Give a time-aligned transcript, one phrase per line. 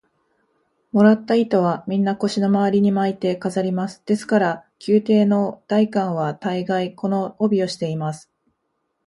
[0.93, 4.01] もらった糸は、みんな腰のまわりに巻いて飾ります。
[4.03, 8.31] ですから、宮廷の大官は大がい、この帯をしています。